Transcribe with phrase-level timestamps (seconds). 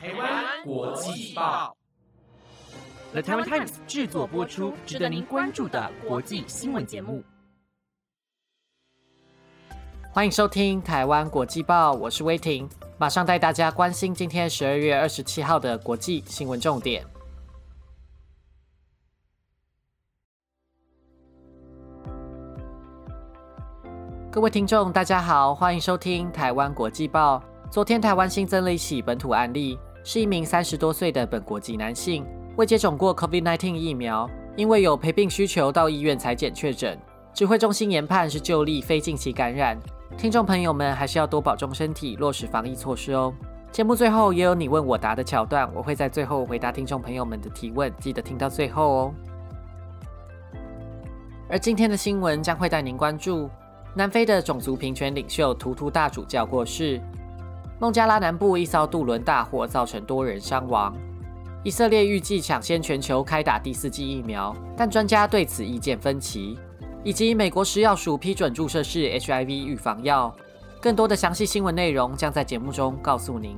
[0.00, 1.76] 台湾国际报
[3.10, 7.20] ，The Taiwan Times 制作播出，值得您关注的国际新闻节目。
[10.12, 17.04] 欢迎收听台湾国际报，我是威婷，马上带大家关心今天十二月二十七号的国际新闻重点。
[24.30, 27.42] 各位听众，大家好，欢迎收听台湾国际报。
[27.68, 29.78] 昨天，台湾新增了一起本土案例，
[30.10, 32.24] 是一名三十多岁的本国籍男性，
[32.56, 36.98] 未接种过 COVID-19 疫苗，因为有陪病需求到医院裁检确诊。
[37.34, 39.78] 指挥中心研判是旧例，非近期感染。
[40.16, 43.34] 听众朋友们还是要多保重身体，落实防疫措施哦。
[43.70, 49.14] 节目最后也有你问我答的桥段，我会在最后回答听众朋友们的提问，记得听到最后哦。
[51.50, 53.50] 而今天的新闻将会带您关注。
[53.94, 56.98] 南非的种族平权领袖图图大主教过世。
[57.80, 60.92] 孟加拉南部一艘渡轮大火造成多人伤亡。
[61.62, 66.58] 以色列预计抢先全球开打第四剂疫苗，但专家对此意见分歧。
[67.04, 70.34] 以及美国食药署批准注射式 HIV 预防药。
[70.80, 73.56] 更多的详细新闻内容将在节目中告诉您。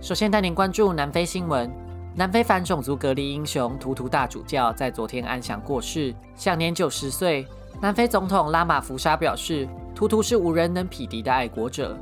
[0.00, 1.70] 首先带您关注南非新闻。
[2.14, 7.46] 南非反种族隔离英雄图图大主教在昨天安详过世，享年九十岁。
[7.80, 11.96] 南非总统拉马福沙表示，图图是无人能匹敌的爱国者。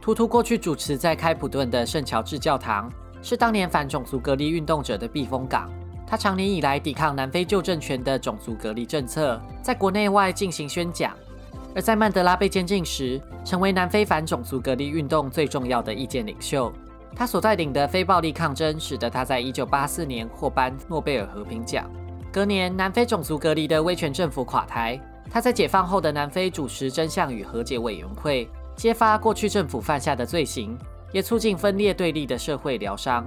[0.00, 2.90] 图图过去主持在开普敦的圣乔治教堂，
[3.22, 5.70] 是当年反种族隔离运动者的避风港。
[6.04, 11.12] 他长年以来抵抗南非旧政权的种族隔离政策，在国内外进行宣讲。
[11.76, 16.72] 而在曼德拉被监禁时，成为南非反种族隔离运动最重要的意见领袖。
[17.14, 21.88] 他所带领的非暴力抗争，使得他在一九八四年获颁诺贝尔和平奖。
[22.32, 30.76] 隔年，南非种族隔离的威权政府垮台，他在解放后的南非主持真相与和解委员会，揭发过去政府犯下的罪行，
[31.12, 33.24] 也促进分裂对立的社会疗伤。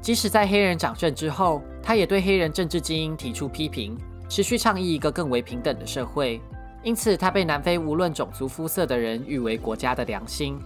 [0.00, 6.40] 即使在黑人掌政之后，他也对黑人政治精英提出批评，持续倡议一个更为平等的社会。
[6.84, 10.58] 因此，他被南非无论种族肤色的人誉为国家的良心。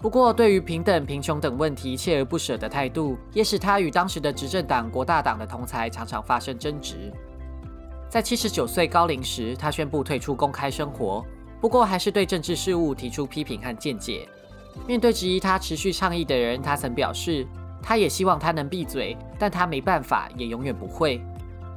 [0.00, 7.12] 不过，对于平等、贫穷等问题锲而不舍的态度，也使他与当时的执政党国大党的同才常常发生争执。
[8.08, 11.24] 在七十九岁高龄时，他宣布退出公开生活，
[11.60, 14.28] 不过还是对政治事务提出批评和见解。
[14.86, 17.46] 面对质疑他持续倡议的人，他曾表示，
[17.82, 21.20] 他也希望他能闭嘴，但他没办法，也永远不会。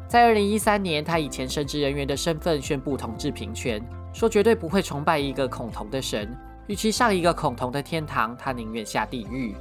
[0.08, 3.82] 在二零一三年，他以前神职人员的身份宣布同志平权，
[4.14, 6.36] 说绝对不会崇拜一个恐同的神。
[6.68, 9.56] 与其上一个恐同的天堂，他宁愿下地狱。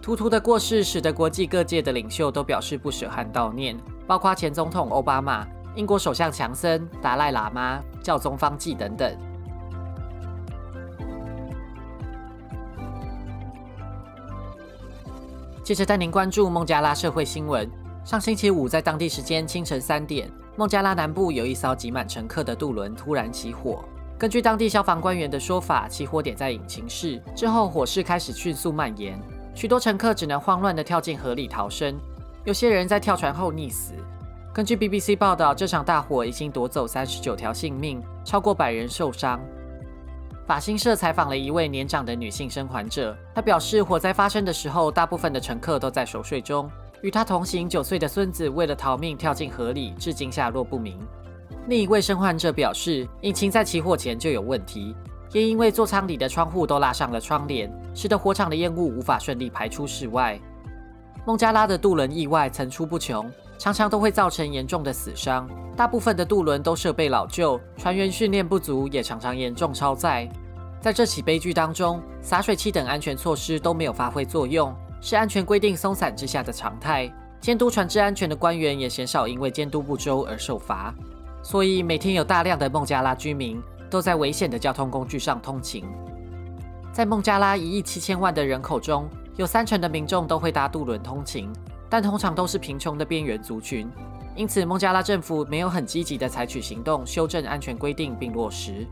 [0.00, 3.76] 图图的过世使得国际各界的领袖都表示不舍和悼念，
[4.06, 9.16] 包括前总统奥巴马、英国首相强森、达赖喇嘛、教宗方济等等。
[15.62, 17.70] 接着带您关注孟加拉社会新闻。
[18.04, 23.82] 上星期五，在当地时间清晨三点，孟加拉南部有一艘挤满乘客的渡轮突然起火。
[24.18, 29.18] 根据当地消防官员的说法，起火点在引擎室，之后火势开始迅速蔓延，
[29.54, 31.98] 许多乘客只能慌乱地跳进河里逃生，
[32.44, 33.94] 有些人在跳船后溺死。
[34.54, 39.40] 根据 BBC 报道，这场大火已经夺走三十九条性命，超过百人受伤。
[40.46, 46.70] 法新社采访了一位年长的女性生还者，她表示，火灾发生的时候，大部分的乘客都在熟睡中，
[47.00, 51.00] 与她同行九岁的孙子为了逃命跳进河里，至今下落不明。
[51.66, 54.94] 另一位生还者表示，引擎在起火前就有问题，
[55.32, 60.38] 也因为座舱里的窗户都拉上了窗帘，使得火场的烟雾无法顺利排出室外。
[61.24, 65.48] 孟加拉的渡轮意外层出不穷，常常都会造成严重的死伤。
[65.76, 70.28] 大部分的渡轮都设备老旧，船员训练不足，也常常严重超载。
[70.80, 77.10] 在这起悲剧当中，洒水器等安全措施都没有发挥作用，是安全规定松散之下的常态。
[77.40, 80.92] 监督船只安全的官员也鲜少因为监督不周而受罚。
[81.40, 85.84] 所以每天有大量的孟加拉居民都在危险的交通工具上通勤。
[86.92, 91.50] 在孟加拉一亿七千万的人口中，有三成的民众都会搭渡轮通勤，
[91.88, 93.88] 但通常都是贫穷的边缘族群。
[94.34, 98.86] 因此，孟加拉政府没有很积极的采取行动修正安全规定并落实。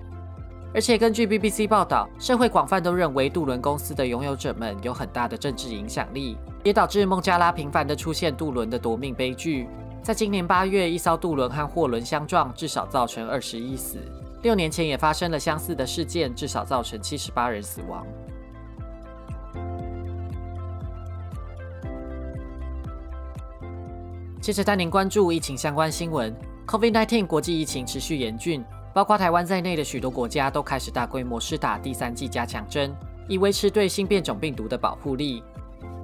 [0.72, 9.66] 而且，根据 BBC 报道，社会广泛都认为渡轮公司的拥有者们有很大的政治影响力，也导致孟加拉频繁的出现渡轮的夺命悲剧。
[10.02, 13.98] 在今年八月，一艘渡轮和货轮相撞，至少造成二十一死。
[14.43, 18.06] 六年前也发生了相似的事件，至少造成七十八人死亡。
[24.40, 26.34] 接着带您关注疫情相关新闻。
[26.66, 28.64] COVID-19 国际疫情持续严峻，
[28.94, 32.90] 包括台湾在内的许多国家都开始大规模施打第三剂加强针，
[33.28, 35.44] 以维持对新变种病毒的保护力。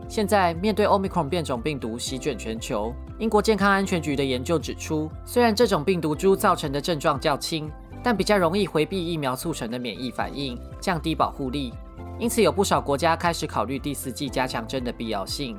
[0.07, 7.73] 现在面对 Omicron 变种病毒席卷全球，英国健康安全局的研究指出，虽然这种病毒株造成的症状较轻，
[8.03, 11.73] 但比较容易回避疫苗促成的免疫反应，降低保护力。
[12.19, 15.57] 因此，有不少国家开始考虑第四剂加强针的必要性。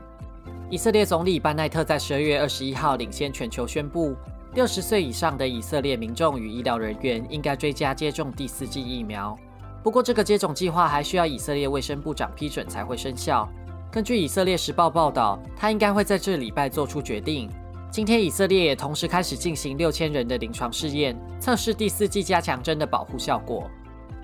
[0.69, 4.13] 以色列总理班奈特在十二月二十一号领先全球宣布，
[4.53, 9.37] 六十岁以上的以色列民众与医疗人员应该追加接种第四剂疫苗。
[9.81, 13.47] 不过，这个接种计划还需要以色列卫生部长批准才会生效。
[13.89, 17.49] 根据以色列时报报道，他应该会在这礼拜做出决定。
[17.89, 23.71] 今天，以色列也同时开始进行六千人的临床试验，测试第四剂加强针的保护效果。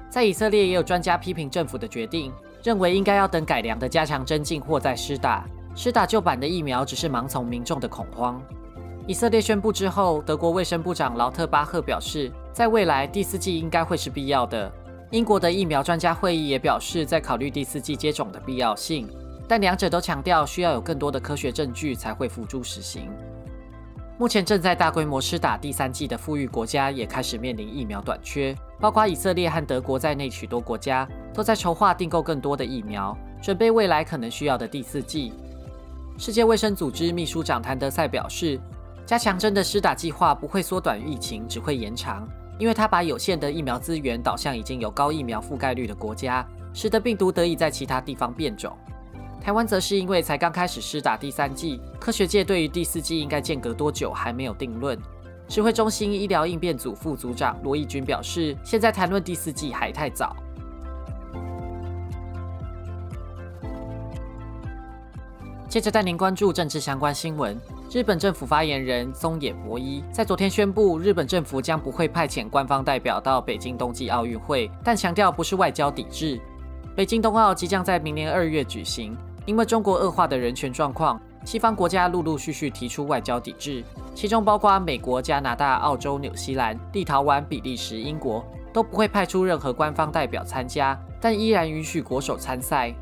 [0.10, 8.42] 在以色列，也有专家批评政府的决定，认为应该要等改良的加强针进货再施打，施打旧版的疫苗只是盲从民众的恐慌。
[9.08, 14.72] 以色列宣布之后，德国卫生部长劳特巴赫表示，在未来第四季应该会是必要的。
[15.12, 19.10] 英国的疫苗专家会议也表示，在考虑第四季接种的必要性。
[19.46, 23.12] 但两者都强调需要有更多的科学证据才会辅助实行。
[24.18, 35.34] 目前正在大规模施打第三季的富裕国家也开始面临疫苗短缺，包括以色列和德国在内，许多国家都在筹划订购更多的疫苗，准备未来可能需要的第四季。
[36.16, 38.60] 世界卫生组织秘书长谭德赛表示，
[39.04, 42.28] 加强针的施打计划不会缩短疫情，只会延长，
[42.60, 48.78] 因为他把有限的疫苗资源导向已经有高疫苗覆盖率的国家，使得病毒得以在其他地方变种。
[49.42, 54.98] 台湾则是因为才刚开始施打第三剂，科学界对于第四剂应该间隔多久还没有定论。
[55.48, 60.34] 指挥中心医疗应变组副组长罗义军表示，现在谈论第四剂还太早。
[65.74, 67.60] 接着带您关注政治相关新闻。
[67.90, 76.40] 日本政府发言人松野博一在昨天宣布，日本政府将不会派遣官方代表到北京冬季奥运会，但强调不是外交抵制。
[76.96, 79.18] 北京冬奥即将在明年二月举行。
[79.48, 83.84] 因为中国恶化的人权状况，西方国家陆陆续续提出外交抵制，
[84.14, 92.94] 其中包括美国、加拿大、澳洲、纽西兰、立陶宛、比利时、英国都不会派出任何官方代表参加，但依然允许国手参赛。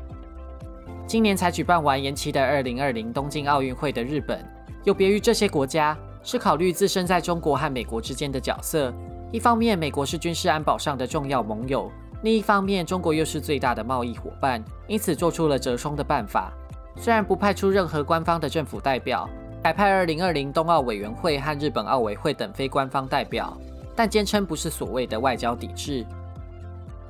[1.12, 4.42] 今年才举办完延期的二零二零东京奥运会的日本，
[4.82, 8.90] 有别于这些国家，是考虑自身在中国和美国之间的角色。
[9.30, 11.92] 一方面，美国是军事安保上的重要盟友。
[12.22, 16.50] 另一方面，中国又是最大的贸易伙伴，因此做出了折冲的办法。
[16.96, 19.28] 虽然不派出任何官方的政府代表，
[19.62, 23.54] 改派2020冬奥委员会和日本奥委会等非官方代表，
[23.94, 26.06] 但坚称不是所谓的外交抵制。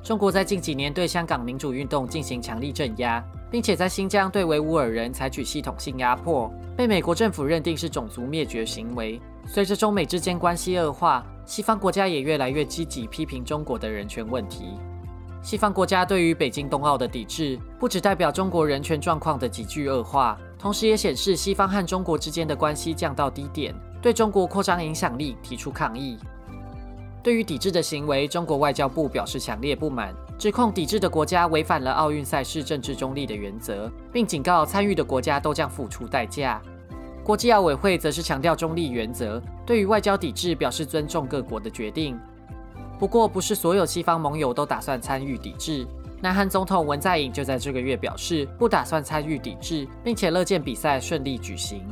[0.03, 9.21] 中国在近几年对香港民主运动进行强力镇压，并且在新疆对维吾尔人采取系统性压迫，被美国政府认定是种族灭绝行为。
[9.47, 14.73] 随着中美之间关系恶化，西方国家也越来越积极批评中国的人权问题。
[15.41, 26.17] 西方国家对于北京冬奥的抵制，不只代表中国人权状况的急剧恶化，同时也显示西方和中国之间的关系降到低点，对中国扩张影响力提出抗议。
[27.23, 36.61] 对于抵制的行为，中国外交部表示强烈不满，指控抵制的国家违反了奥运赛事政治中立的原则，并警告参与的国家都将付出代价。
[37.23, 42.19] 国际奥委会则是强调中立原则，对于外交抵制表示尊重各国的决定。
[42.99, 45.87] 不过，不是所有西方盟友都打算参与抵制。
[46.21, 51.87] 南韩总统文在寅就在这个月表示，不打算参与抵制，并且乐见比赛顺利举行。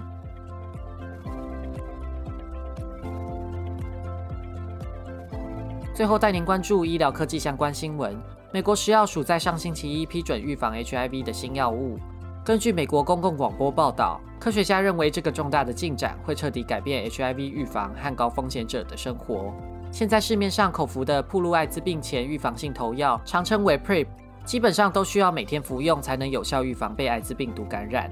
[6.02, 8.20] 最后带您关注医疗科技相关新闻。
[8.52, 12.00] 美国食药署在上星期一批准预防 HIV 的新药物。
[12.44, 19.54] 根据美国公共广播报道，科学家认为这个重大的进展会彻底改变 HIV 预防和高风险者的生活。
[19.92, 24.08] 现在市面上口服的铺路艾滋病前预防性头药，常称为 PrEP，
[24.44, 28.12] 基本上都需要每天服用才能有效预防被艾滋病毒感染。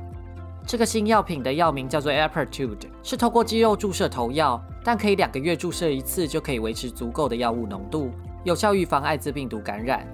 [0.66, 8.12] 这个新药品的药名叫做 Apertude，是透过肌肉注射头药，但可以两个月注射一次就可以维持足够的药物浓度，
[8.44, 10.08] 有效预防艾滋病毒感染。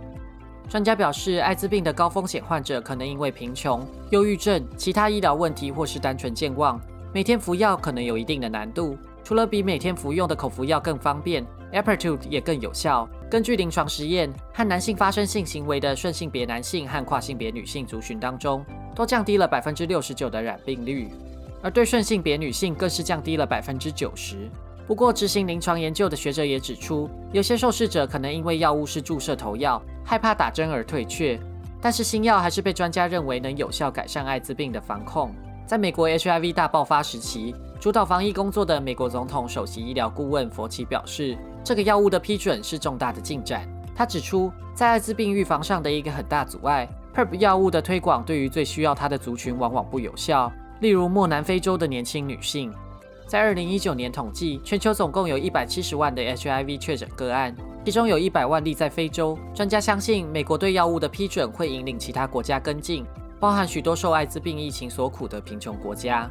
[0.69, 6.79] 专家表示，艾滋病的高风险患者可能因为贫穷、忧郁症、其他医疗问题或是单纯健忘，
[7.13, 8.97] 每天服药可能有一定的难度。
[9.23, 11.45] 除了比每天服用的口服药更方便
[11.75, 13.07] ，Apertude 也更有效。
[13.29, 18.65] 根据临床实验，和男性发生性行为的顺性别男性和跨性别女性族群当中，
[18.95, 21.09] 都降低了百分之六十九的染病率，
[21.61, 24.49] 而对顺性别女性更是降低了百分之九十。
[24.87, 31.39] 不过，执行临床研究的学者也指出，有些受试者可能因为药物是注射头药，害怕打针而退却。
[31.81, 35.33] 但是新药还是被专家认为能有效改善艾滋病的防控。
[35.65, 43.67] 在美国 HIV 大爆发时期，主导防疫工作的美国总统首席医疗顾问佛奇表示，这个药物的批准是重大的进展。
[43.95, 52.71] 他指出，在艾滋病预防上的一个很大阻碍，PrEP 药物的推广对于最需要它的族群往往不有效，例如莫南非洲的年轻女性。
[53.25, 59.35] 在二零一九年统计，全球总共有一百七十万的 HIV 确诊个案，其中有一百万例在非洲。
[59.55, 63.03] 专家相信，美国对药物的批准会引领其他国家跟进，
[63.39, 66.29] 包含许多受艾滋病疫情所苦的贫穷国家。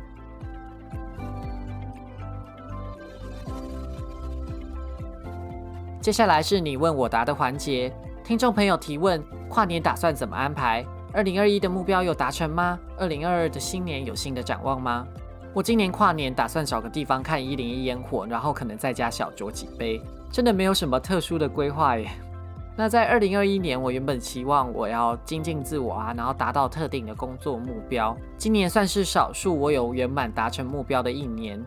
[6.05, 7.91] 接下来是你问我答的环节，
[8.23, 10.85] 听众朋友提问：跨年打算怎么安排？
[11.15, 12.79] 二零二一的目标有达成吗？
[12.99, 15.07] 二零二二的新年有新的展望吗？
[15.55, 19.99] 我今年跨年打算找个地方看一零一烟火，然后可能在家小酌几杯，
[20.31, 22.07] 真的没有什么特殊的规划耶。
[22.77, 28.15] 那在二零二一年，我原本期望我要精进自我啊，然后达到特定的工作目标。
[28.37, 31.65] 今年算是少数我有圆满达成目标的一年。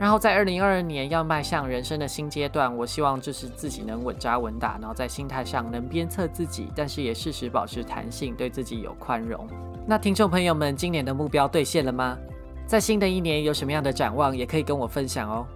[0.00, 9.46] 然后在二零二二年要迈向人生的新阶段，我希望就是自己能稳扎稳打，然后在心态上能鞭策自己，但是也适时保持弹性，对自己有宽容。
[9.86, 12.16] 那听众朋友们，今年的目标兑现了吗？
[12.66, 15.46] 在新的一年有什么样的展望，也可以跟我分享哦。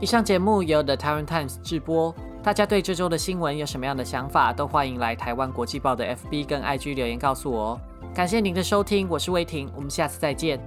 [0.00, 7.80] 以上节目由 The Taiwan Times 制播，大家对这周的新闻有什么样的想法，都欢迎来台湾国际报的 FB 跟 IG 留言告诉我哦。
[8.14, 10.58] 感谢您的收听，我是魏婷，我们下次再见。